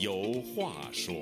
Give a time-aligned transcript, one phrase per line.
[0.00, 1.14] 有话说。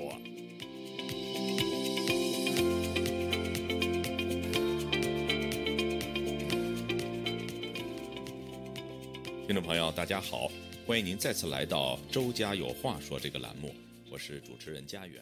[9.45, 10.49] 听众朋友，大家好，
[10.87, 13.75] 欢迎您再次来到《周家有话说》这个栏目，
[14.09, 15.21] 我是主持人家园。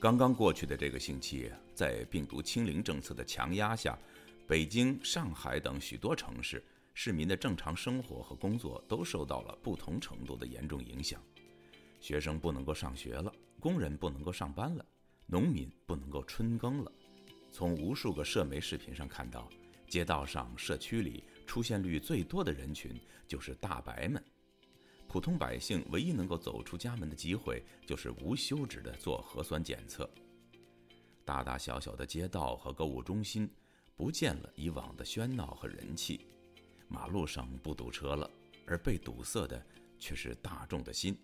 [0.00, 3.98] 刚刚过去的这个星期，在病毒清零政策的强压下，
[4.46, 6.64] 北京、上海等许多城市
[6.94, 11.22] 市民的正常生活和工作都受到了不同程度的严重影响。
[12.00, 14.84] 学生不能够上学了，工人不能够上班了，
[15.26, 16.92] 农民不能够春耕了。
[17.50, 19.48] 从无数个社媒视频上看到，
[19.88, 24.22] 街道上、社区里出现率最多的人群就是大白们。
[25.08, 30.08] 普通百姓唯一能够走出家门的机会，就是无休止的做核酸检测。
[31.24, 33.50] 大大小小的街道和购物中心，
[33.96, 36.26] 不见了以往的喧闹和人气。
[36.88, 38.30] 马路上不堵车了，
[38.66, 39.62] 而被堵塞的
[39.98, 41.18] 却是大众的心。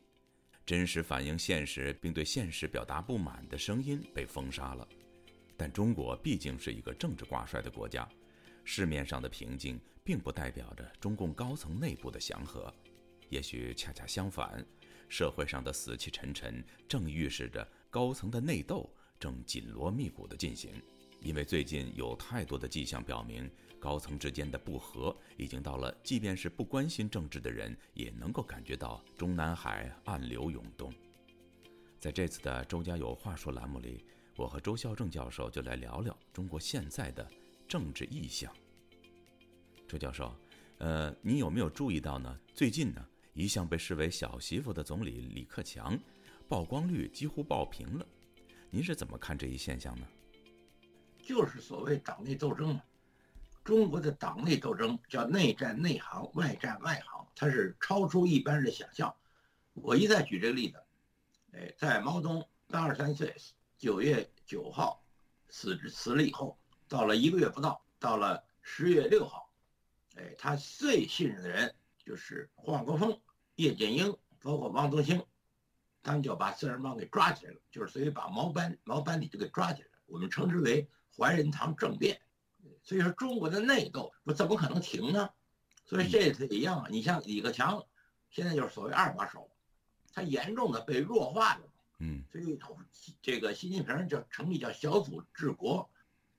[0.66, 4.88] 真实反映现实并对现实表达不满的声音被封杀了。
[5.56, 8.08] 但中国毕竟是一个政治挂帅的国家，
[8.64, 12.72] 市面上的平静并不代表着中共高层内部的祥和。
[13.28, 14.64] 也许恰恰相反，
[15.08, 18.88] 社会上的死气沉沉正预示着高层的内斗
[19.20, 20.72] 正紧锣密鼓地进行。
[21.24, 30.92] 因为最近有太多的迹象表明，高层之间的不和已经到了即便是不关心政治的人也能够感觉到中南海暗流涌动。
[31.98, 34.04] 在这次的《周家有话说》栏目里，
[34.36, 37.26] 我和周孝正教授就来聊聊中国现在的
[37.66, 38.54] 政治意向。
[39.88, 40.36] 周教授，
[40.76, 42.38] 呃，你有没有注意到呢？
[42.52, 43.02] 最近呢？
[43.32, 45.98] 一向被视为小媳妇的总理李克强，
[46.48, 48.06] 曝光率几乎爆屏了。
[48.70, 50.06] 您是怎么看这一现象呢？
[51.24, 52.82] 就是所谓党内斗争嘛。
[53.64, 59.14] 中国的党内斗争叫内战内行，外战外行，它是超出一般人的想象。
[59.72, 60.76] 我一再举这个例子，
[61.52, 63.34] 哎，在毛泽东八十三岁
[63.78, 65.02] 九月九号
[65.48, 66.58] 死死了以后，
[66.88, 69.50] 到了一个月不到，到了十月六号，
[70.16, 73.18] 哎，他最信任的人就是华国锋。
[73.56, 75.24] 叶剑英包括汪东兴，
[76.02, 79.94] 他们就把四人帮给抓起来了，就是所以把毛班毛班里就给抓起来了。
[80.06, 80.86] 我们称之为
[81.16, 82.20] 怀仁堂政变。
[82.82, 85.30] 所以说中国的内斗不怎么可能停呢？
[85.84, 86.86] 所以这次一样啊。
[86.90, 87.82] 你像李克强，
[88.30, 89.50] 现在就是所谓二把手，
[90.12, 91.62] 他严重的被弱化了。
[91.98, 92.24] 嗯。
[92.30, 92.58] 所以
[93.22, 95.90] 这个习近平就成立叫小组治国。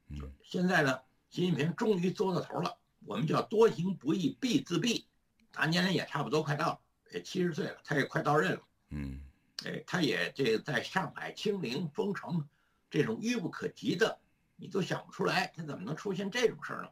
[0.08, 0.32] 嗯。
[0.44, 1.00] 现在呢，
[1.30, 2.78] 习近平终于做到头了。
[3.06, 5.06] 我们叫多行不义必自毙。
[5.52, 6.80] 他年龄也差不多快到了。
[7.14, 8.62] 也七十岁了，他也快到任了。
[8.90, 9.22] 嗯，
[9.64, 12.46] 哎，他也这在上海清零封城，
[12.90, 14.20] 这种愚不可及的，
[14.56, 16.90] 你都想不出来，他怎么能出现这种事儿呢？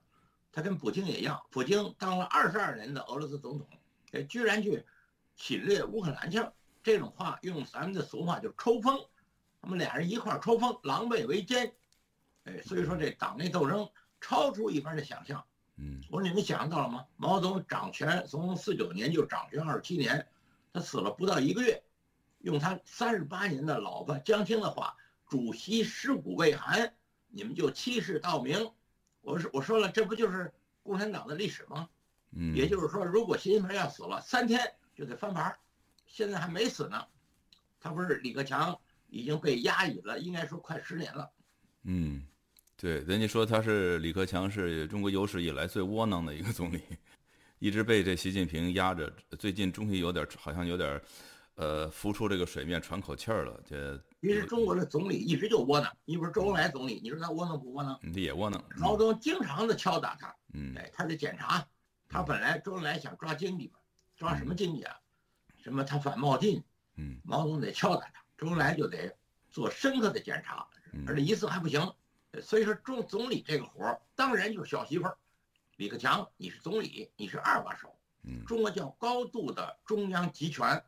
[0.52, 3.68] 他跟普京也一样，普京当了二十二年的俄罗斯总统，
[4.12, 4.86] 哎，居然去
[5.36, 6.54] 侵略乌克兰去了。
[6.84, 9.00] 这种话用咱们的俗话就抽风，
[9.62, 11.74] 他们俩人一块抽风，狼狈为奸。
[12.44, 15.44] 哎，所以说这党内斗争超出一般的想象。
[15.78, 17.06] 嗯，我说你们想象到了吗？
[17.16, 20.28] 毛泽东掌权从四九年就掌权二十七年，
[20.72, 21.82] 他死了不到一个月，
[22.40, 24.96] 用他三十八年的老婆江青的话
[25.28, 26.94] ：“主席尸骨未寒，
[27.34, 28.72] 你们就欺世盗名。”
[29.22, 31.90] 我说我说了，这不就是共产党的历史吗？
[32.32, 34.62] 嗯，也就是说，如果习近平要死了，三天
[34.96, 35.54] 就得翻盘
[36.06, 37.06] 现在还没死呢，
[37.80, 38.80] 他不是李克强
[39.10, 41.30] 已经被压抑了，应该说快十年了。
[41.84, 42.26] 嗯。
[42.76, 46.82] 对，人家说他是李克强，是中国有史以来最窝囊的一个总理，
[47.60, 49.10] 一直被这习近平压着。
[49.40, 51.02] 最近终于有点，好像有点，
[51.56, 53.58] 呃，浮出这个水面，喘口气儿了。
[53.66, 55.98] 这其实中国的总理一直就窝囊。
[56.06, 58.00] 你比如周恩来总理，你说他窝囊不窝囊？
[58.02, 58.64] 你也窝囊。
[58.78, 61.68] 毛泽东经常的敲打他，嗯，哎，他得检查。
[62.08, 63.80] 他本来周恩来想抓经济嘛，
[64.16, 64.96] 抓什么经济啊？
[65.62, 66.64] 什么他反冒进，
[66.96, 69.14] 嗯，毛泽东得敲打他，周恩来就得
[69.50, 70.66] 做深刻的检查，
[71.06, 71.94] 而且一次还不行。
[72.42, 75.18] 所以说，中总理这个活儿当然就是小媳妇儿。
[75.76, 77.94] 李克强，你是总理，你是二把手。
[78.22, 80.82] 嗯，中国叫高度的中央集权，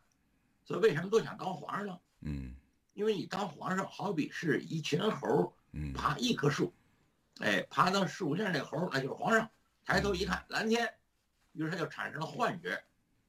[0.63, 1.99] 所以为什么都想当皇上呢？
[2.21, 2.55] 嗯，
[2.95, 6.73] 因为你当皇上好比是一群猴嗯，爬一棵树，
[7.41, 9.47] 哎，爬到树上那猴那就是皇上。
[9.83, 10.91] 抬头一看蓝天，
[11.51, 12.83] 于是他就产生了幻觉，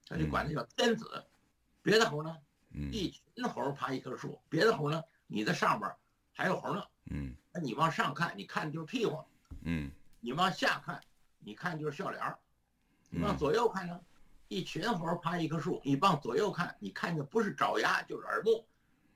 [0.06, 1.22] 他就管那叫天子。
[1.82, 2.34] 别的猴呢？
[2.70, 5.02] 嗯，一群猴爬一棵树，别的猴呢？
[5.26, 5.92] 你在上边
[6.32, 6.82] 还有猴呢。
[7.10, 9.16] 嗯，那你往上看，你看就是屁股；
[9.62, 9.90] 嗯，
[10.20, 11.00] 你往下看，
[11.40, 12.38] 你看就是笑脸儿；
[13.10, 14.00] 你往左右看呢，
[14.48, 18.66] 一群猴爬一棵树，你往左右看，你看的不是爪牙就是耳目，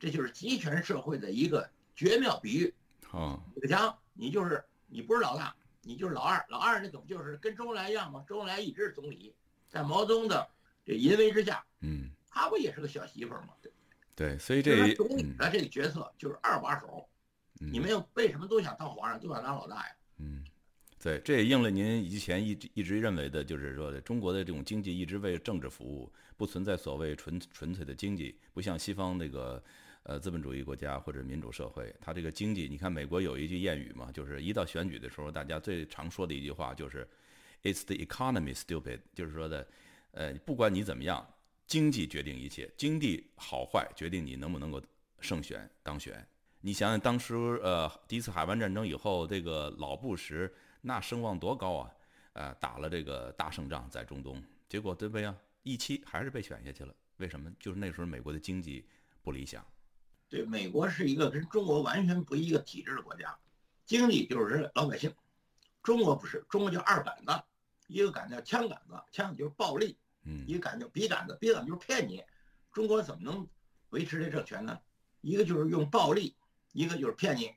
[0.01, 2.75] 这就是集权社会的一个绝妙比喻。
[3.07, 6.45] 好，李克强，你就是你不是老大，你就是老二。
[6.49, 8.25] 老二那怎么就是跟周恩来一样吗？
[8.27, 9.35] 周恩来一直是总理，
[9.69, 10.49] 在毛泽东的
[10.85, 13.49] 这淫威之下，嗯，他不也是个小媳妇儿吗？
[14.17, 17.09] 对，所以这总理的这个角色就是二把手，
[17.59, 19.97] 你们又为什么都想当皇上，都想当老大呀？
[20.19, 20.45] 嗯，
[21.03, 29.63] 对，这也应了您以前一直一直认为的，就是说中国的这种经济一直为政治服务，不存在所谓纯纯粹的经济，不像西方那个
[30.03, 37.09] 呃资本主义国家或者民主社会，它这个经济，你看美国有一句谚语嘛，就是一到选举的时候，大家最常说的一句话就是
[37.63, 39.67] ，It's the economy stupid，就是说的，
[40.13, 41.27] 呃，不管你怎么样。
[41.67, 44.83] 经济决定一切，经济好坏决定你能不能够
[45.21, 46.27] 胜选当选。
[46.63, 51.91] 你想想当时，呃，第一次海湾战争以后，这个老布什那声望多高啊！
[52.33, 55.33] 呃，打了这个大胜仗在中东，结果对不对啊？
[55.63, 56.93] 一期还是被选下去了。
[57.19, 57.49] 为什么？
[57.61, 58.85] 就是那时候美国的经济
[59.23, 59.65] 不理想。
[60.31, 63.37] 对，美国是一个跟中国完全不一个体制的国家，
[63.85, 65.13] 经济就是老百姓。
[65.83, 67.43] 中国不是，中国叫二杆子，
[67.89, 69.99] 一个杆叫枪杆子，枪就是暴力。
[70.23, 72.23] 嗯，一个杆叫笔杆子，笔杆就是骗你。
[72.73, 73.49] 中国怎么能
[73.89, 74.79] 维持这政权呢？
[75.21, 76.37] 一个就是用暴力，
[76.73, 77.53] 一个就是骗你。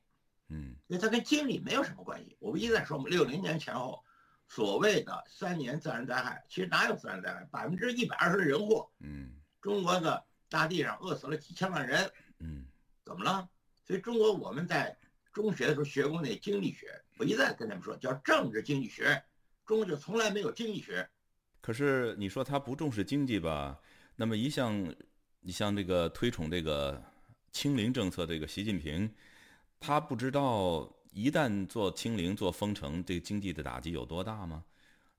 [0.48, 2.36] 嗯，因为它跟经济没有什么关系。
[2.40, 4.04] 我们一再说嘛，六零年前后，
[4.48, 7.46] 所谓的三年自然灾害，其实哪有自然灾害？
[7.52, 8.90] 百分之一百二十的人祸。
[9.00, 12.12] 嗯，中国的大地上饿死了几千万人。
[12.44, 12.66] 嗯，
[13.06, 13.50] 怎么了？
[13.88, 14.96] 所以中国我们在
[15.32, 19.24] 中学的时候学过那经济学，我一再跟他们说，叫政治经济学。
[19.66, 21.10] 中国就从来没有经济学。
[21.62, 23.80] 可是你说他不重视经济吧？
[24.18, 24.94] 那么一向，
[25.40, 27.02] 你像这个推崇这个
[27.52, 29.10] 清零政策，这个习近平，
[29.80, 34.64] 他不知道一旦做清零、做封城，这个经济的打击有多大吗？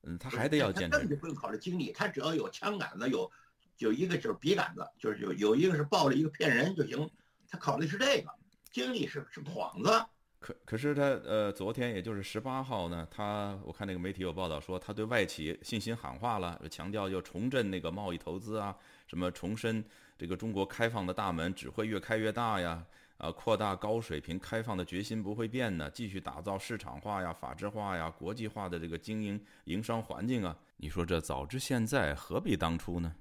[0.02, 0.98] 嗯，他还得要坚持。
[0.98, 3.30] 根本不用考虑经济，他只要有枪杆子，有
[3.76, 7.08] 就一个就是笔杆子，就是有有一个是抱着一个骗人就行。
[7.48, 8.30] 他考虑是这个，
[8.70, 10.04] 经历是是幌子。
[10.40, 18.76] 可可是他呃，昨天也就是十八号呢，他我看那个媒体有报道说，他对外企信心喊话了，强调要重振那个贸易投资啊，
[19.06, 19.82] 什么重申
[20.18, 22.84] 这个中国开放的大门只会越开越大呀，
[23.16, 30.54] 啊，扩大高水平开放的决心不会变呢，继续打造市场化呀、法治化呀、国际化的这个经营营商环境啊。
[30.76, 33.14] 你说这早知现在，何必当初呢？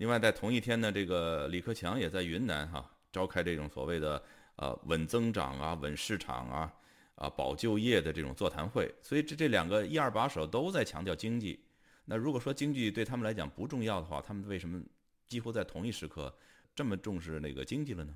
[0.00, 4.20] 另外，在同一天呢，这个李克强也在云南哈召开这种所谓的。
[4.56, 6.74] 呃，稳增长啊，稳市场啊，
[7.14, 11.64] 啊，保就业的这种座谈会，所以这这两个一二把手都在强调经济。
[12.04, 14.78] 那如果说经济对他们来讲不重要的话，他们为什么
[15.26, 16.30] 几乎在同一时刻
[16.74, 18.14] 这么重视那个经济了呢？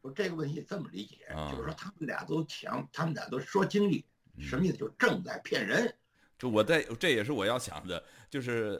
[0.00, 4.04] 我这个问题这么理解，就是说他们俩都强，他们俩都说经济，
[4.38, 4.76] 什么意思？
[4.76, 5.92] 就是正在骗人。
[6.48, 8.76] 我在这也是我要想的，就是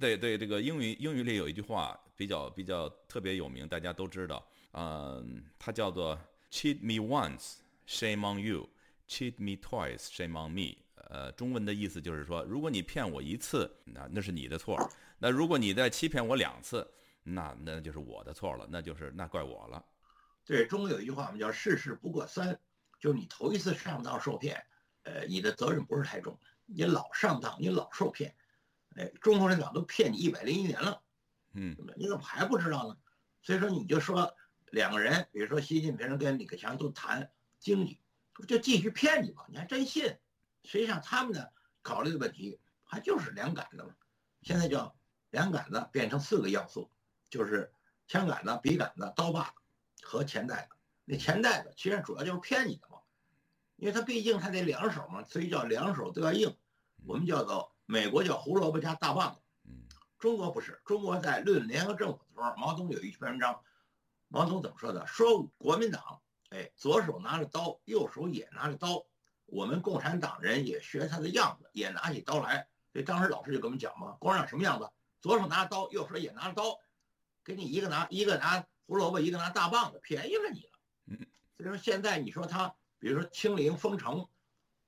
[0.00, 6.18] 对对，这个英语英语里有一句话比较比较特别有名，大家都知道，嗯，它叫做。
[6.50, 7.56] Cheat me once,
[7.86, 8.70] shame on you.
[9.06, 10.78] Cheat me twice, shame on me.
[10.94, 14.74] 呃，中文的意思就是说，如果你骗我一次，那那是你的错；
[15.18, 16.90] 那如果你再欺骗我两次，
[17.22, 19.84] 那那就是我的错了，那就是那怪我了。
[20.42, 22.58] 对，中国有一句话，我们叫“世事不过三”，
[22.98, 24.64] 就你头一次上当受骗，
[25.02, 26.32] 呃，你的责任不是太重；
[26.68, 28.36] 你老上当，你老受骗，
[28.94, 31.02] 哎，中国人早都骗你一百零一年了，
[31.54, 32.96] 嗯，你怎么还不知道呢？
[33.42, 34.32] 所以说，你就说。
[34.70, 38.02] 两个人，比如说习近平跟李克强都谈经济，
[38.46, 39.46] 就继续骗你嘛？
[39.48, 40.04] 你还真信？
[40.62, 41.42] 实际上他们呢
[41.80, 43.94] 考虑的问题还就是两杆子嘛。
[44.42, 44.94] 现在叫
[45.30, 46.90] 两杆子变成四个要素，
[47.30, 47.72] 就是
[48.06, 49.54] 枪杆子、笔杆子、刀把
[50.02, 50.76] 和钱袋子。
[51.06, 52.97] 那钱袋子其实主要就是骗你的嘛，
[53.78, 56.54] 因为他毕竟他得两手嘛，所以叫两手都要硬。
[57.06, 59.86] 我们叫做美国叫胡萝卜加大棒子，嗯
[60.18, 60.82] 中国不是。
[60.84, 63.60] 中国在论联合政府的时候，毛泽东有一篇文章。
[64.26, 65.06] 毛泽东怎么说的？
[65.06, 66.20] 说国民党，
[66.50, 69.06] 哎，左手拿着刀，右手也拿着刀。
[69.46, 72.66] 我们共产党人也学他的样子，也拿起刀来。
[72.92, 74.90] 所以当时老师就跟我们讲嘛，共产党什么样子？
[75.20, 76.80] 左手拿着刀，右手也拿着刀，
[77.44, 80.78] 给你一个拿一个拿胡萝卜，一个拿大棒子，便宜了你了。
[81.06, 84.26] 嗯，所以说现在你说他，比如说清零封城，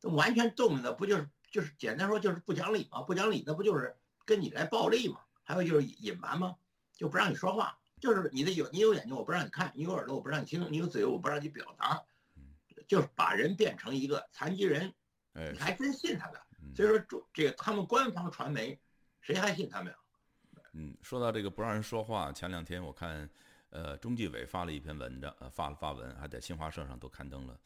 [0.02, 3.02] 完全动的不就是就是简单说就是不讲理嘛？
[3.02, 5.20] 不讲理那不就是跟你来暴力嘛？
[5.42, 6.56] 还有就是隐瞒吗？
[6.92, 7.78] 就不让你说话。
[8.00, 12.02] 就是你的有你有眼睛我不让你看，你有耳朵我不让你听，你有嘴我不让你表达，
[12.88, 14.92] 就是把人变成一个残疾人，
[15.34, 16.40] 你还真信他的？
[16.74, 18.78] 所以说，这这个他们官方传媒，
[19.20, 19.94] 谁还信他们？
[20.72, 23.28] 嗯，说到这个不让人说话，前两天我看，
[23.68, 27.58] 呃，中纪委发了一篇文章，呃，发了发文，还在新华社上都刊登了，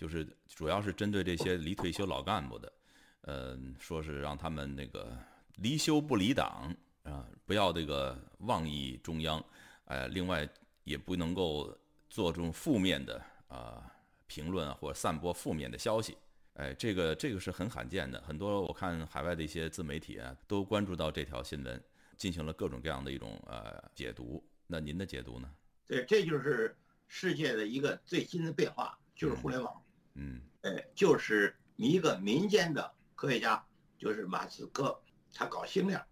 [0.00, 2.72] 就是主要是针对这些离退休老干部的，
[3.20, 5.14] 呃，说是让他们那个
[5.56, 9.44] 离休不离党啊，不要这个妄议中央。
[9.84, 10.48] 呃，另外
[10.84, 11.76] 也不能够
[12.08, 13.92] 做这种负面的啊
[14.26, 16.16] 评论啊，或者散播负面的消息。
[16.54, 18.18] 哎，这个这个是很罕见的。
[18.22, 21.78] 很多我看海外的一些自媒体啊，都关注到这条新闻，
[22.16, 24.42] 进行了各种各样的一种呃解读。
[24.66, 25.50] 那您的解读呢？
[25.86, 26.74] 对，这就是
[27.06, 29.82] 世界的一个最新的变化，就是互联网。
[30.14, 33.64] 嗯，哎，就是一个民间的科学家，
[33.98, 35.00] 就是马斯克，
[35.32, 36.02] 他搞星链。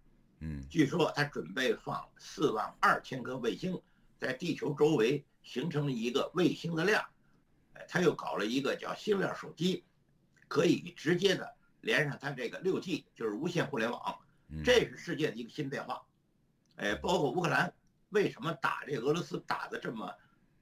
[0.40, 3.80] 嗯，据说他准备放四万二千颗卫星，
[4.18, 7.00] 在地球周围形成了一个卫星的链。
[7.74, 9.84] 哎，他又搞了一个叫星链手机，
[10.46, 14.18] 可以直接的连上他这个六 G，就是无线互联网。
[14.64, 16.02] 这是世界的一个新变化。
[16.76, 17.74] 哎，包括乌克兰
[18.10, 20.14] 为什么打这俄罗斯打的这么，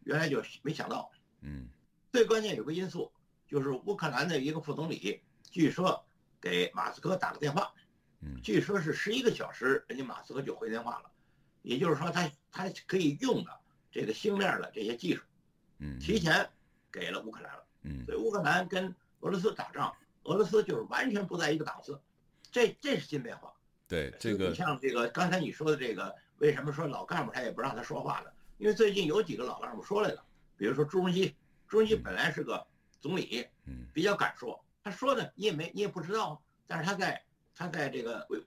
[0.04, 1.10] 原来就没想到。
[1.42, 1.68] 嗯，
[2.10, 3.12] 最关键有个因素，
[3.46, 6.04] 就是乌克兰的一个副总理，据说
[6.40, 7.72] 给马斯克打个电话。
[8.20, 11.10] 嗯，据说是十一个小时，人家马斯克就回电话了，
[11.60, 13.60] 也就是说他他可以用的
[13.92, 15.22] 这个星链的这些技术，
[15.78, 16.48] 嗯，提前
[16.90, 22.00] 给了乌克兰了，嗯，所以乌克兰跟俄罗斯打仗，俄罗斯就是完全不在一个档次，
[22.50, 23.52] 这这是新变化。
[23.86, 28.30] 对这个，像这个刚才你说的这个，为什么说老干部他也不让他说话呢？
[28.56, 30.24] 因为最近有几个老干部说来了，
[30.56, 31.34] 比如说朱镕基，
[31.68, 32.66] 朱镕基本来是个
[33.06, 37.22] 总理，嗯，比较敢说，他说的你也没你也不知道，但是他在。
[37.58, 38.38] 他在这个微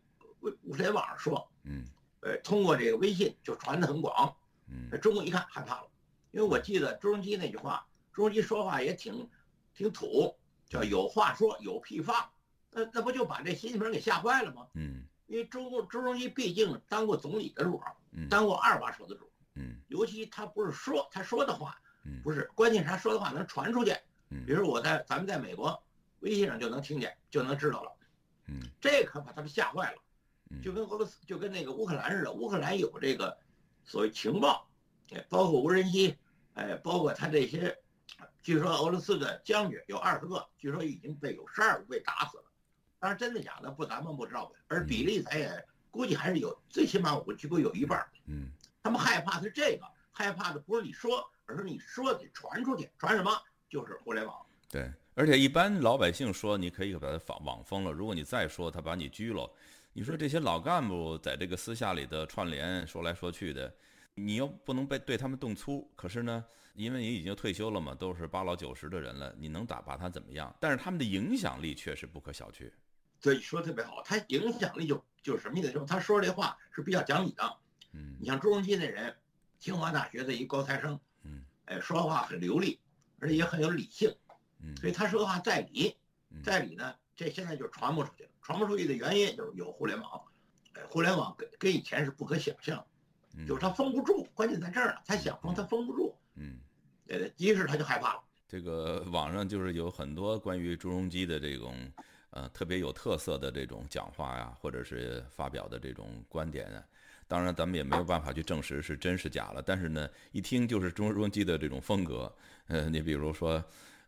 [0.41, 1.83] 微互联网上说，嗯，
[2.19, 4.37] 呃，通过这个微信就传的很广，
[4.67, 5.87] 嗯，中国一看害怕了，
[6.29, 9.27] 因为我记得朱镕基那句话，朱镕基说话也挺
[9.73, 10.37] 挺土，
[10.69, 12.29] 叫有话说有屁放，
[12.69, 14.67] 那那不就把这习近平给吓坏了吗？
[14.75, 23.95] 嗯，因为朱朱镕基毕竟当过总理的主，嗯，当过二把手的主，嗯，尤其他不是说他说的话，嗯，不是，关键是他说的话能传出去，
[24.29, 25.83] 嗯，比如我在咱们在美国
[26.19, 27.91] 微信上就能听见，就能知道了。
[28.47, 29.97] 嗯，这可把他们吓坏了，
[30.49, 32.31] 嗯，就跟俄罗斯，就跟那个乌克兰似的。
[32.31, 33.37] 乌克兰有这个
[33.85, 34.67] 所谓情报，
[35.11, 36.15] 哎，包括无人机，
[36.53, 37.77] 哎，包括他这些，
[38.41, 42.43] 据说俄罗斯的将军有二十个，据说已经被有十二个被打死了。
[42.99, 48.05] 当然真的假的不咱们不知道而比例咱也估计还是有，最起码我估计有一半。
[48.25, 48.51] 嗯，
[48.83, 53.31] 他们害怕是这个，害怕的不是你说，而是你说得传出去，传什么
[53.69, 54.35] 就是互联网。
[54.69, 54.91] 对。
[55.15, 59.51] 而且一般老百姓说你可以把他网网封了，如果你再说他把你拘了，
[59.91, 63.73] 你说这些老干部在这个私下里的串联说来说去的，
[64.15, 65.91] 你又不能被对他们动粗。
[65.93, 70.55] 可是呢，因为你已经退休了嘛，都是八老九十的人了，你能打把他怎么样？
[70.57, 72.71] 但是他们的影响力确实不可小觑。
[73.19, 75.69] 对，说的特别好，他影响力就就是什么意思？
[75.69, 77.57] 就是他说这话是比较讲理的。
[77.91, 79.13] 嗯，你像朱镕基那人，
[79.59, 82.79] 清华大学的一高材生，嗯，哎，说话很流利，
[83.19, 84.13] 而且也很有理性。
[84.61, 85.95] 嗯，所以他说的话在理，
[86.43, 88.29] 在理呢，这现在就传播出去了。
[88.41, 90.21] 传播出去的原因就是有互联网，
[90.73, 92.83] 哎，互联网跟跟以前是不可想象，
[93.47, 96.57] 就是他封不住，关键在这儿呢，他想封他封不住，嗯，
[97.07, 98.23] 呃，于是他就害怕了。
[98.47, 101.75] 这个网上就是有很多关于朱镕基的这种，
[102.31, 106.83] 呃，特别有特色的这种讲话呀，或者是发表的这种观点啊。
[107.27, 112.35] 当然，咱们也没有办法去证实是真是假了，但是呢，一听就是朱镕基的这种风格。
[112.69, 113.61] 呃，你比如说。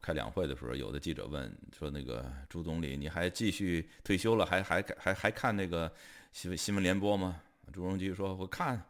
[0.04, 5.94] 开两会的时候，有的记者问说：“那个朱总理，你还继续退休了，还还还还看那个
[6.34, 7.40] 新闻新闻联播吗？”
[7.72, 8.84] 朱镕基说：“我看，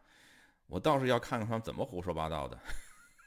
[0.68, 2.58] 我倒是要看看他们怎么胡说八道的。”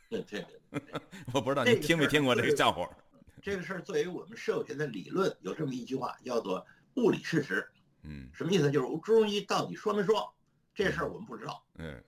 [0.08, 0.80] 对对对，
[1.34, 2.88] 我不知道你听没听过这个笑话。
[3.42, 7.68] 这个事儿作为我们社会学的理论，有这么一句话叫做“物理事实”。
[8.04, 8.70] 嗯，什么意思？
[8.70, 10.34] 就是朱镕基到底说没说
[10.74, 11.62] 这事儿，我们不知道。
[11.74, 12.02] 嗯，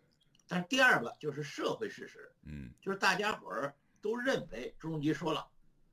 [0.48, 2.32] 但是第二个就是社会事实。
[2.46, 3.74] 嗯，就是大家伙儿
[4.06, 5.44] 都认为朱镕基说了。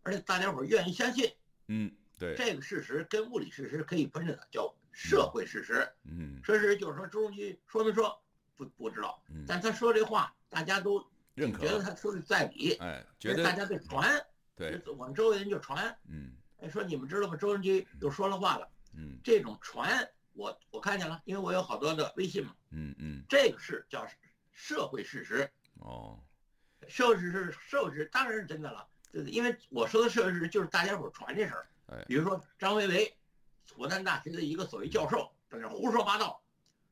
[0.03, 1.31] 而且大家伙愿意相信，
[1.67, 5.89] 嗯，对，这个事实跟物理事实可以分着的，叫社会事实。
[6.03, 8.21] 嗯，事实就是说朱镕基说没说
[8.55, 11.03] 不不知道，但他说这话大家都
[11.33, 14.23] 认可，觉得他说的在理，哎，觉得大家在传，
[14.55, 17.37] 对，我们周围人就传，嗯，哎，说你们知道吗？
[17.37, 24.05] 周镕基又说了话了，嗯，这种传我我看见了，因为我有好多的微信嘛，嗯嗯，这个是叫
[24.51, 26.19] 社会事实，哦，
[26.87, 28.87] 社会事实，社会事实当然是真的了。
[29.11, 33.15] 对，因为我说的事实就是大家伙传这事儿，比如说张维为，
[33.65, 36.41] 复旦大学的一个所谓教授，在那胡说八道，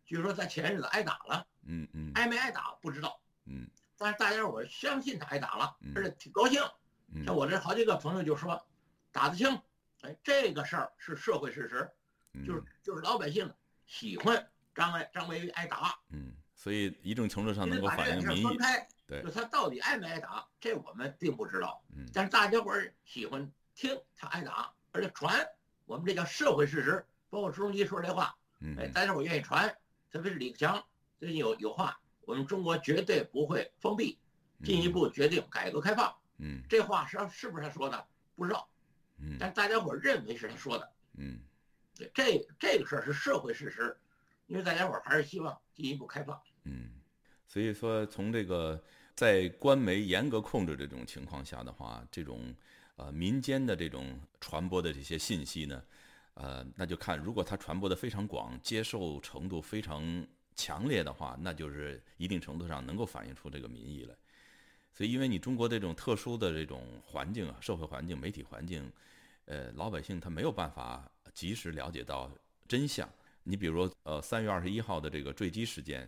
[0.06, 3.68] 据说他前日子挨打了，嗯嗯，挨没挨打不知道，嗯，
[3.98, 6.62] 但是大家伙相信他挨打了，而且挺高兴，
[7.16, 8.64] 嗯，像我这好几个朋友就说，
[9.12, 9.60] 打得轻，
[10.02, 11.90] 哎，这个事儿是社会事实，
[12.46, 13.52] 就是就是老百姓
[13.88, 18.58] 喜欢张维张维为挨打，嗯，所以一定程度上能够反映民意。
[19.24, 21.84] 就他到底挨没挨打，这我们并不知道。
[21.96, 25.46] 嗯，但是大家伙儿喜欢听他挨打，而且传，
[25.86, 27.06] 我们这叫社会事实。
[27.30, 28.36] 包括朱镕基说这话，
[28.78, 29.74] 哎，大家伙愿意传。
[30.12, 30.84] 特别是李克强
[31.18, 34.20] 最近有有话，我们中国绝对不会封闭，
[34.66, 36.14] 进一步决定改革开放。
[36.40, 38.06] 嗯，这话是是不是他说的？
[38.36, 38.68] 不知道。
[39.18, 40.92] 嗯，但大家伙认为是他说的。
[41.18, 41.40] 嗯，
[41.96, 43.98] 对，这这个事儿是社会事实，
[44.48, 46.42] 因为大家伙还是希望进一步开放。
[46.66, 46.90] 嗯，
[47.48, 48.84] 所以说从这个。
[49.16, 52.54] 在官媒严格控制这种情况下的话，这种
[52.96, 55.84] 呃民间的这种传播的这些信息呢，
[56.34, 60.26] 呃，那就看如果它传播的非常广，接受程度非常
[60.56, 64.16] 强烈的话，那就是一定程度上能够反映出这个民意来。
[64.94, 68.92] 所以，因为你中国这种特殊的这种环境啊，社会环境、媒体环境，
[69.46, 72.30] 呃，老百姓他没有办法及时了解到
[72.68, 73.10] 真相。
[73.44, 76.08] 你比如，呃，三月二十一号的这个坠机事件，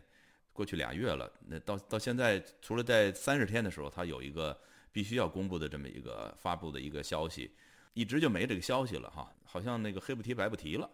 [0.53, 4.57] 过去俩月了，那到到现在，除了在三十天的时候，他有一个
[4.91, 7.51] 必须要公布的这么一个发布的一个消息，
[7.93, 10.89] 一直就没这个消息了哈，好像那个黑不提白不提了。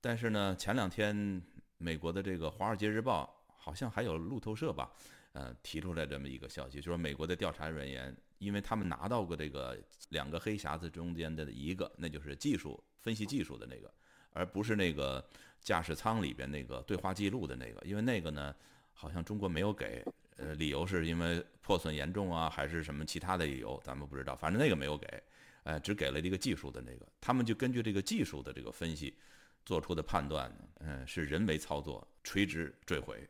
[0.00, 1.42] 但是呢，前两天
[1.78, 3.24] 美国的这个《华尔街日报》
[3.56, 4.92] 好像还有路透社吧。
[5.34, 9.74] 呃，提出来这么一个消息，就说美国的调查人员，因为他们拿到过这个
[10.10, 13.90] 两个黑匣子中间的一个，那就是技术分析技术的那个，
[14.34, 15.26] 而不是那个
[15.58, 18.54] 驾驶舱里边那个对话记录的那个，因为那个呢，
[18.92, 20.04] 好像中国没有给，
[20.36, 25.22] 呃，理由是因为破损严重啊，还是什么其他的理由，咱们不知道，反正那个没有给，
[25.64, 29.16] 呃，只给了一个技术的那个，他们就根据这个技术的这个分析
[29.64, 33.26] 做出的判断，嗯，是人为操作垂直坠毁。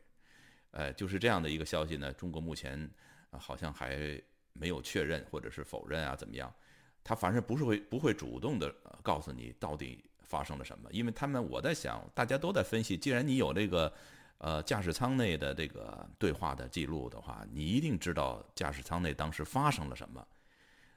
[0.71, 2.11] 呃，就是这样的一个消息呢。
[2.13, 2.89] 中国目前
[3.31, 4.19] 好像还
[4.53, 6.51] 没有确认或者是否认啊，怎么样？
[7.03, 13.93] 他反正不是会不会主动的告诉你到底发生了什么，因为他们我在想，大家都在分析，既然你有这个
[14.43, 20.27] 呃驾驶舱内的这个对话的记录的话，你一定知道驾驶舱内当时发生了什么。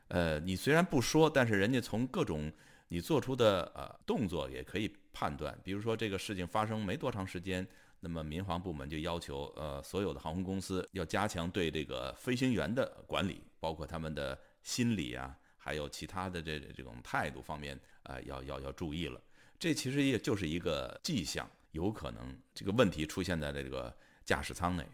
[0.09, 2.53] 呃，你虽然不说，但是人家从各种
[2.89, 7.67] 你做出的呃动作也可以判断，比如说这个事情发生没多长时间。
[7.99, 19.21] 那么民航部门就要求，呃，所有的航空公司要加强对这个飞行员的管理，包括他们的心理啊，还有其他的这这种态度方面，啊，要要要注意了。
[19.59, 24.85] 这其实也就是一个迹象，有可能这个问题出现在了这个驾驶舱内，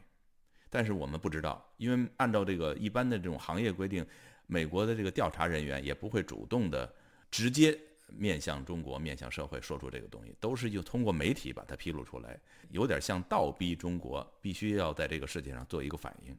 [0.69, 4.07] 但是我们不知道，因为按照这个一般的这种行业规定，
[4.47, 6.95] 美国的这个调查人员也不会主动的
[7.31, 7.79] 直接。
[8.15, 16.37] 面向中国，面向社会，说出这个东西，都是就通过媒体把它披露出来，有点像倒逼中国必须要在这个世界上做一个反应。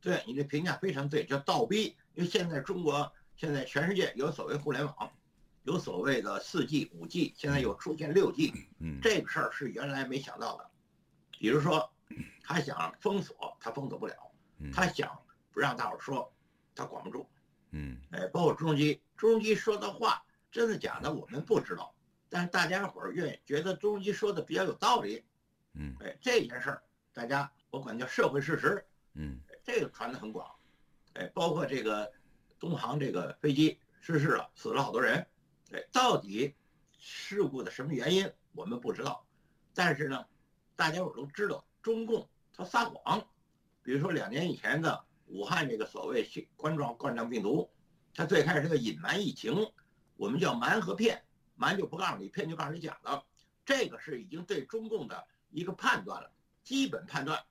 [0.00, 1.94] 对你的评价非常对，叫倒逼。
[2.14, 5.12] 因为现在中国，现在全世界有所谓互联网，
[5.64, 10.70] 有所谓的四 G、五 G，现在又出现六 G，嗯，这个事儿是原来没想到的。
[11.38, 11.92] 比如说，
[12.42, 14.14] 他想封锁，他封锁不了；
[14.72, 15.16] 他想
[15.52, 16.32] 不让大伙说，
[16.74, 17.28] 他管不住。
[17.70, 20.22] 嗯，哎，包括朱镕基，朱镕基说的话。
[20.50, 21.94] 真的假的，我们不知道，
[22.28, 25.24] 但是大家伙儿愿意觉得朱镕基说的比较有道理，
[25.72, 26.82] 嗯，哎，这件事儿
[27.14, 30.46] 大家我管叫社会事实，嗯，这个传的很广，
[31.14, 32.12] 哎，包括这个
[32.60, 35.26] 东航这个飞机失事了，死了好多人，
[35.72, 36.54] 哎，到底
[36.98, 39.26] 事故的什么原因我们不知道，
[39.74, 40.26] 但是呢，
[40.76, 43.26] 大家伙都知道中共他撒谎，
[43.82, 47.70] 比如说两年以前的武汉这个所谓冠状冠状病毒，
[48.14, 49.72] 它最开始是个隐瞒疫情。
[50.16, 51.24] 我们叫瞒和骗，
[51.56, 53.24] 瞒就不告诉你，骗就告诉你假的，
[53.64, 56.30] 这个是已经对中共的一个判断了，
[56.62, 57.42] 基本判断。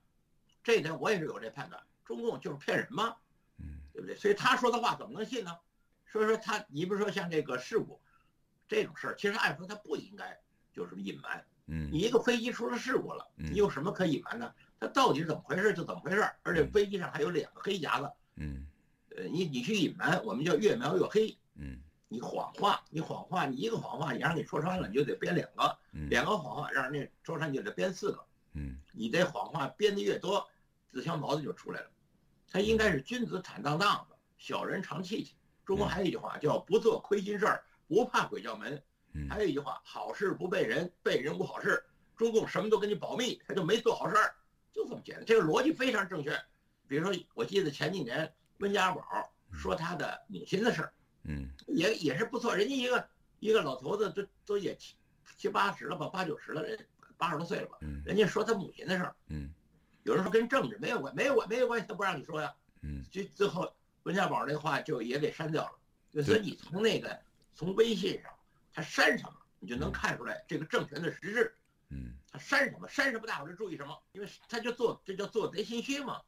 [0.63, 3.17] 这一点我也是有这判断，中共就是骗人吗？
[3.57, 4.15] 嗯，对不对？
[4.15, 5.57] 所以他说的话怎么能信呢？
[6.11, 8.00] 所以说他，你比如说像这个事故，
[8.71, 10.39] 这种事儿，其实按说他不应该
[10.71, 11.43] 就是隐瞒。
[11.65, 14.55] 嗯，你一个飞机出了事故了，你有什么可隐瞒的？
[14.79, 18.09] 它到底是怎么回事就怎么回事，而且飞机上还有两个黑匣子。
[18.37, 18.65] 嗯，
[19.13, 21.37] 呃，你你去隐瞒，我们叫越描越黑。
[21.55, 21.81] 嗯。
[22.07, 25.77] 你谎话，你谎话，你一个谎话，你让你戳穿了，你就得编两个；
[26.09, 28.25] 两个谎话让人家戳穿，就得编四个。
[28.53, 30.49] 嗯，你这谎话编的越多，
[30.89, 31.89] 自相矛盾就出来了。
[32.49, 35.35] 他应该是君子坦荡荡的，小人常戚戚。
[35.65, 38.81] 中国还有一句话叫“不做亏心事儿，不怕鬼叫门”。
[39.29, 41.83] 还有一句话：“好事不被人，被人无好事。”
[42.15, 44.33] 中共什么都给你保密，他就没做好事儿，
[44.71, 45.25] 就这么简单。
[45.25, 46.39] 这个逻辑非常正确。
[46.87, 49.03] 比如说，我记得前几年温家宝
[49.51, 50.93] 说他的母亲的事儿。
[51.23, 54.95] 嗯，也也是不错，人家一个一个老头子都都也七
[55.35, 59.51] 七八十了吧，八九十了，人八十多岁了吧，人家说他母亲的事儿，嗯，
[60.03, 63.71] 有人说跟政治没有关，没有关，没有关系，他不让你说呀，嗯，就最后
[64.03, 67.19] 温家宝那话就也给删掉了，所以你从那个
[67.53, 68.31] 从微信上
[68.73, 71.55] 他删什么，你就能看出来这个政权的实质，
[71.89, 76.21] 嗯，他删什么，删什么大伙就注意什么，因为他就做这叫做贼心虚嘛，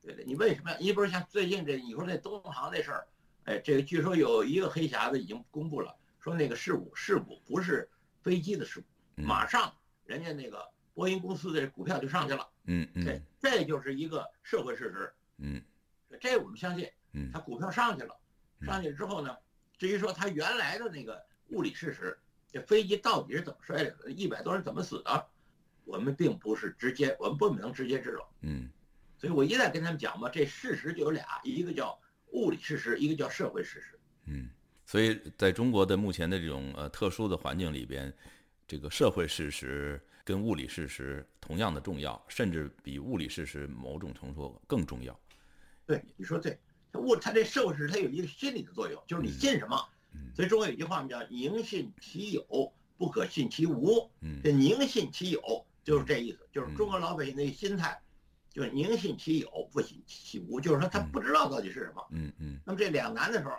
[0.00, 0.76] 对对，你为什么？
[0.78, 3.06] 你比如像最近这你说那东航那事儿。
[3.44, 7.90] 哎，这个据说有一个黑匣子已经公布了，说那个事故事故不是
[8.22, 8.80] 飞机的事
[9.16, 12.48] 故，马上人家那个波音公司的股票就上去了。
[12.66, 15.12] 嗯嗯，这这就是一个社会事实。
[15.38, 15.60] 嗯，
[16.20, 16.88] 这我们相信。
[17.14, 18.16] 嗯，它股票上去了，
[18.64, 19.36] 上去之后呢，
[19.82, 22.16] 至于说它原来的那个物理事实，
[22.52, 25.26] 这飞机到底是怎么摔的，一百多人怎么死的，
[25.84, 28.32] 我们并不是直接，我们不能直接知道。
[28.42, 28.70] 嗯，
[29.18, 33.98] 所以我一再跟他们讲嘛，这事实就有俩，一个叫物理事实，一个叫社会事实。
[34.26, 34.48] 嗯，
[34.86, 38.14] 所以在中国的目前的这种呃特殊的环境里边，
[38.68, 45.18] 这个社会事实跟物理事实同样的重要，甚至比物理事实某种程度更重要。
[45.84, 46.56] 对，你说对，
[47.00, 49.88] 物它这社会事实它有一个心理的作用，就是你信什么。
[50.34, 54.10] 所以中国有句话嘛，叫“宁信其有，不可信其无”。
[54.20, 55.40] 嗯，这“宁信其有”
[55.84, 58.00] 就是这意思，就是中国老百姓那个心态，
[58.50, 62.06] 就是“宁信其有，不信其无”，就是说他不知道到底是什么。
[62.10, 62.58] 嗯嗯。
[62.64, 63.56] 那么这两难的时候，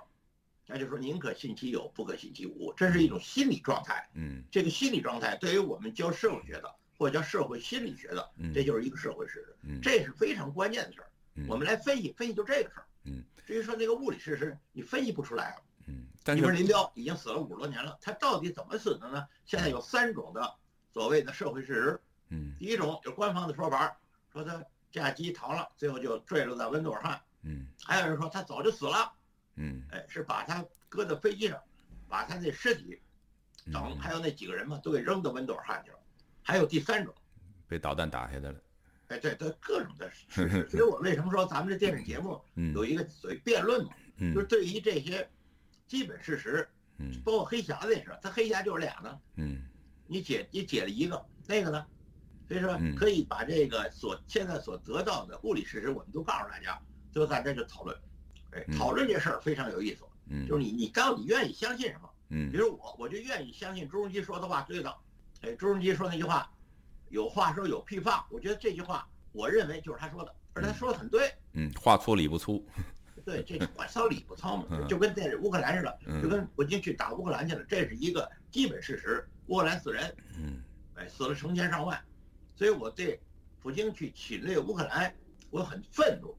[0.68, 4.08] 那就说宁可信其有，不可信其无，这是一种心理状态。
[4.14, 9.56] 嗯，这个心理状态对于我们教社会学的或者叫社会心理学的，这就是一个社会事实。
[9.64, 11.10] 嗯，这是非常关键的事儿。
[11.48, 12.86] 我们来分析分析，就这个事儿。
[13.06, 15.58] 嗯，至于说那个物理事实，你分析不出来。
[15.88, 19.28] 嗯，你说林彪已经死了五十多年了，他到底怎么死的呢？
[19.46, 20.56] 现在有三种的
[20.94, 22.02] 所谓的社会事实。
[22.30, 23.98] 嗯，第一种就是官方的说法，
[24.32, 27.22] 说他驾机逃了，最后就坠落在温都尔汗。
[27.42, 29.12] 嗯，还有人说他早就死了。
[29.56, 31.62] 嗯，哎，是把他搁在飞机上，
[32.08, 33.02] 把他那尸体
[33.72, 35.98] 等还有那几个人嘛都给扔到温都尔汗去了。
[36.42, 37.14] 还有第三种，
[37.68, 38.60] 被导弹打下来了。
[39.08, 40.68] 哎，对，对，各种的事 实。
[40.70, 42.42] 所以我为什么说咱们这电视节目
[42.74, 43.92] 有一个所谓辩论嘛？
[44.18, 45.30] 嗯，就是对于这些。
[45.86, 49.62] 基本事实，嗯，包括黑匣子也是，他黑匣就是俩呢，嗯，
[50.08, 51.86] 你解你解了一个，那个呢，
[52.48, 57.96] 所以说可以把这个所现在所得到的物理事实，我们都告诉大家，最后大家就讨论，
[58.52, 62.10] 哎，讨论这事儿非常有意思，嗯，就是你你到底愿意相信什么？
[62.30, 64.96] 嗯，比如我我就愿意相信朱镕基说的话对的，
[65.42, 66.50] 哎，朱镕基说那句话，
[67.14, 72.66] 有话说有屁放，我觉得这句话我认为就是他说的，而他说的很对，嗯，话粗理不粗。
[73.24, 79.26] 对，这话糙理不糙嘛，就跟在乌克兰似的，就跟普京去打乌克兰去了，这是一个基本事实。
[79.48, 80.60] 乌克兰死人，嗯，
[80.96, 82.04] 哎，死了成千上万，
[82.56, 83.20] 所以我对
[83.62, 85.14] 普京去侵略乌克兰，
[85.52, 86.36] 我很愤怒，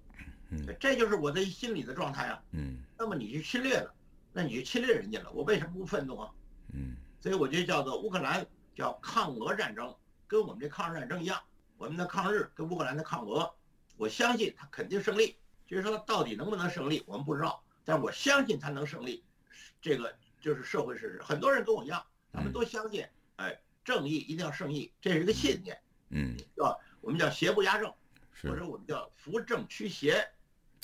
[0.50, 3.94] 嗯，这就是我的心理的状态啊，嗯，那么你去侵略了，
[4.32, 6.30] 那你去侵略人家了，我为什么不愤怒啊？
[6.72, 9.94] 嗯，所以我就叫做乌克兰叫抗俄战争，
[10.26, 11.40] 跟我们这抗日战争一样，
[11.76, 13.52] 我们的抗日跟乌克兰的抗俄，
[13.96, 15.36] 我相信他肯定胜利。
[15.66, 17.64] 就是说，到底能不能胜利，我们不知道。
[17.86, 19.24] 但我相信他能胜利，
[19.80, 21.22] 这个就是社会事实。
[21.22, 23.06] 很多人跟我一样，他们都相信，
[23.36, 25.78] 哎，正义一定要胜利，这是一个信念。
[26.10, 27.92] 嗯，叫我们叫邪不压正，
[28.42, 30.28] 或者我们叫扶正驱邪。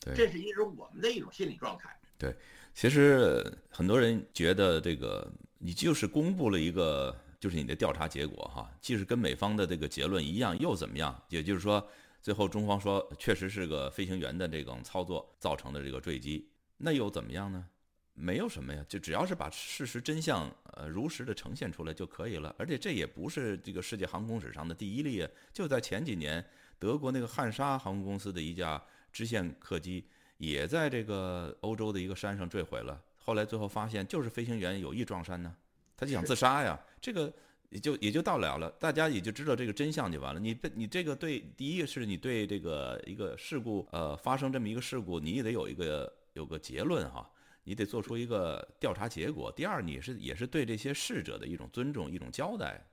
[0.02, 1.94] 对，这是一种我们的一种心理状态。
[2.16, 2.34] 对，
[2.74, 11.20] 其实很多人觉得这个你就是公布了一个，就是你的调查结果哈，即使跟美方的这个结论一样，又怎么样？
[11.28, 11.84] 也就是说。
[12.22, 17.66] 最后，中方说确实是个飞行员的这种操作造成的这个坠机，那又怎么样呢？
[18.12, 22.54] 没有什么呀，就只要是把事实真相呃如实的呈现出来就可以了。
[22.58, 26.44] 而且这也不是这个世界航空史上的第一例，就在前几年，
[26.78, 33.02] 德国那个汉莎航空公司的一架支线客机也在这个欧洲的一个山上坠毁了。
[33.16, 35.56] 后来最后发现就是飞行员有意撞山呢，
[36.00, 37.30] 他就想自杀呀，这个。
[37.72, 40.40] 也就也就到了了，大家也就知道这个真相就完了。
[40.40, 47.30] 你你这个对，第一个是你对这个一个事故，呃，发生这么一个事故，你也得有一个有个结论哈，
[47.62, 49.52] 你得做出一个调查结果。
[49.52, 52.84] 第二，你是也是对这些逝者的一种尊重，一种交代。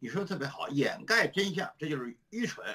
[0.00, 2.66] 你说的特别好，掩盖真相，这就是愚蠢。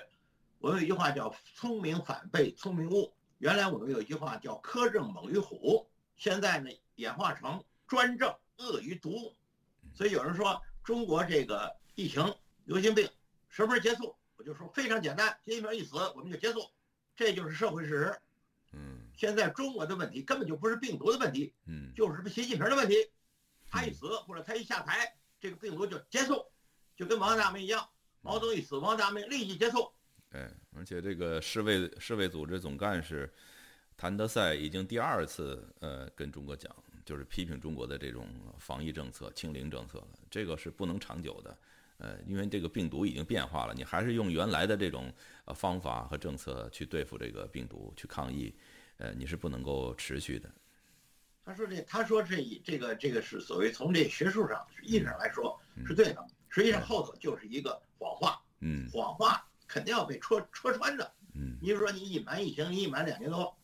[0.59, 3.13] 我们有一句话叫“聪明反被聪明误”。
[3.39, 9.35] 原来我们有一句话叫“苛政猛于虎”，现在呢演化成“专政恶于独”。
[9.93, 10.61] 所以有人说。
[10.81, 12.23] 中国这个疫情
[12.65, 13.07] 流行病
[13.47, 14.15] 什么时候结束？
[14.37, 16.61] 我就说非常简单，习近平一死我们就结束，
[17.15, 18.19] 这就是社会事实。
[18.73, 22.95] 嗯，现在中国的问题根本就不是病毒的问题，嗯，就是什么习近平的问题。
[23.69, 26.43] 他一死或者他一下台，这个病毒就结束，
[26.95, 27.87] 就跟王大明一样，
[28.21, 29.91] 毛泽东一死，王大明立即结束。
[30.31, 33.31] 对，而且这个世卫世卫组织总干事
[33.95, 36.75] 谭德赛已经第二次呃跟中国讲。
[37.09, 38.27] 就是批评中国的这种
[38.59, 41.57] 防疫政策、清零政策了，这个是不能长久的，
[41.97, 45.11] 呃，因为这个病毒已经变化了，你还是用原来的这种
[45.45, 48.53] 呃方法和政策去对付这个病毒、去抗疫，
[48.97, 50.47] 呃，你是不能够持续的。
[51.43, 63.57] 他说这，他说这这个这个是所谓从这学术上、意义上来说是对的，实际上后头就是一个谎话，嗯，谎话肯定要被戳戳穿的，嗯，你比如说你隐瞒疫情，你隐瞒两年多，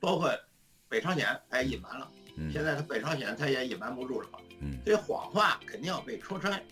[0.00, 0.34] 包括
[0.88, 2.10] 北朝鲜，哎，隐瞒了。
[2.52, 4.28] 现在他北朝鲜他也隐瞒不住了
[4.84, 6.62] 这谎话肯定要被戳穿，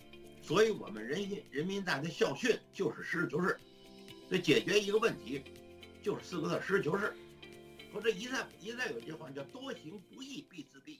[0.41, 3.59] 所以我们人民人民大学校训就是实事求是，
[4.27, 5.43] 所以解决一个问题，
[6.01, 7.13] 就是四个字实事求是。
[7.91, 10.99] 我这一再一再有一句话叫多行不义必自毙。